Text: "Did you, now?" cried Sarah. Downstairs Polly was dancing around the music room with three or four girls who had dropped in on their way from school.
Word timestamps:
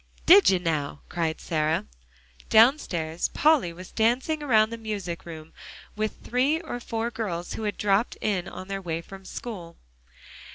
"Did 0.25 0.49
you, 0.49 0.57
now?" 0.57 1.01
cried 1.09 1.39
Sarah. 1.39 1.85
Downstairs 2.49 3.27
Polly 3.35 3.71
was 3.71 3.91
dancing 3.91 4.41
around 4.41 4.71
the 4.71 4.77
music 4.79 5.27
room 5.27 5.53
with 5.95 6.23
three 6.23 6.59
or 6.59 6.79
four 6.79 7.11
girls 7.11 7.53
who 7.53 7.65
had 7.65 7.77
dropped 7.77 8.17
in 8.19 8.47
on 8.47 8.67
their 8.67 8.81
way 8.81 9.01
from 9.03 9.25
school. 9.25 9.77